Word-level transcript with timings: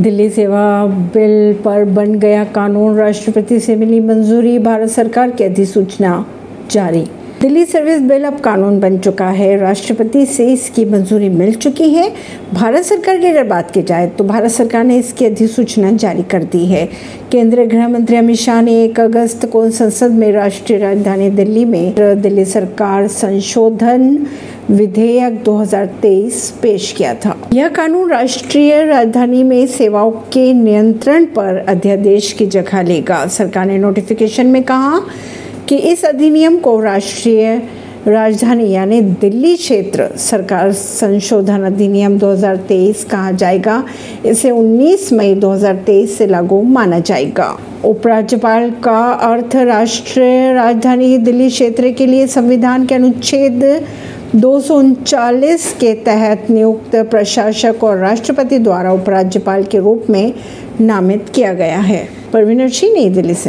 दिल्ली 0.00 0.28
सेवा 0.30 0.86
बिल 1.14 1.52
पर 1.64 1.84
बन 1.84 2.14
गया 2.14 2.44
कानून। 2.44 2.96
राष्ट्रपति 2.96 3.58
से 3.60 3.76
मिली 3.76 4.00
मंजूरी, 4.00 4.58
भारत 4.58 4.88
सरकार 4.88 5.30
की 5.30 5.44
अधिसूचना 5.44 6.24
जारी। 6.70 7.04
दिल्ली 7.40 7.64
सर्विस 7.64 8.00
बिल 8.00 8.24
अब 8.24 8.38
कानून 8.40 8.78
बन 8.80 8.96
चुका 8.98 9.26
है। 9.26 9.56
राष्ट्रपति 9.58 10.24
से 10.26 10.46
इसकी 10.52 10.84
मंजूरी 10.84 11.28
मिल 11.28 11.54
चुकी 11.54 11.88
है। 11.90 12.08
भारत 12.54 12.84
सरकार 12.84 13.18
की 13.18 13.26
अगर 13.26 13.44
बात 13.44 13.70
की 13.70 13.82
जाए 13.82 14.06
तो 14.08 14.24
भारत 14.24 14.50
सरकार 14.50 14.84
ने 14.84 14.98
इसकी 14.98 15.24
अधिसूचना 15.24 15.92
जारी 15.92 16.22
कर 16.22 16.42
दी 16.42 16.64
है। 16.66 16.84
केंद्रीय 17.32 17.66
गृह 17.66 17.88
मंत्री 17.88 18.16
अमित 18.16 18.36
शाह 18.36 18.60
ने 18.62 18.74
एक 18.84 19.00
अगस्त 19.00 19.46
को 19.46 19.68
संसद 19.70 20.10
में 20.10 20.30
राष्ट्रीय 20.32 20.78
राजधानी 20.78 21.30
दिल्ली 21.30 21.64
में 21.64 21.94
दिल्ली 22.22 22.44
सरकार 22.44 23.08
संशोधन 23.08 24.26
विधेयक 24.70 25.42
2023 25.44 26.50
पेश 26.62 26.92
किया 26.92 27.14
था। 27.14 27.36
यह 27.52 27.68
कानून 27.68 28.10
राष्ट्रीय 28.10 28.84
राजधानी 28.84 29.42
में 29.42 29.66
सेवाओं 29.66 30.10
के 30.32 30.52
नियंत्रण 30.52 31.24
पर 31.24 31.64
अध्यादेश 31.68 32.32
की 32.32 32.46
जगह 32.46 32.82
लेगा। 32.82 33.26
सरकार 33.26 33.66
ने 33.66 33.78
नोटिफिकेशन 33.78 34.46
में 34.46 34.62
कहा 34.62 35.00
कि 35.68 35.76
इस 35.76 36.04
अधिनियम 36.04 36.58
को 36.58 36.80
राष्ट्रीय 36.80 37.62
राजधानी 38.08 38.70
यानी 38.70 39.00
दिल्ली 39.00 39.56
क्षेत्र 39.56 40.16
सरकार 40.16 40.72
संशोधन 40.72 41.60
अधिनियम 41.60 42.18
2023 42.18 43.04
कहा 43.04 43.30
जाएगा। 43.30 43.84
इसे 44.26 44.50
19 44.50 45.12
मई 45.12 45.34
2023 45.34 46.18
से 46.18 46.26
लागू 46.26 46.62
माना 46.62 46.98
जाएगा। 46.98 47.58
उपराज्यपाल 47.84 48.70
का 48.70 49.12
अर्थ 49.12 49.56
राष्ट्रीय 49.56 50.52
राजधानी 50.52 51.18
दिल्ली 51.18 51.50
क्षेत्र 51.50 51.90
के 51.90 52.06
लिए 52.06 52.26
संविधान 52.26 52.86
के 52.86 52.94
अनुच्छेद 52.94 53.84
दो 54.36 54.62
के 54.70 55.94
तहत 55.94 56.46
नियुक्त 56.50 56.96
प्रशासक 56.96 57.84
और 57.84 57.96
राष्ट्रपति 57.98 58.58
द्वारा 58.58 58.92
उपराज्यपाल 58.92 59.62
के 59.62 59.78
रूप 59.78 60.04
में 60.10 60.34
नामित 60.80 61.26
किया 61.34 61.52
गया 61.52 61.78
है। 61.78 62.08
परवीनर 62.32 62.68
सिंह 62.68 62.92
नई 62.92 63.08
दिल्ली 63.08 63.34
से। 63.34 63.48